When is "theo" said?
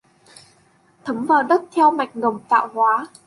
1.71-1.91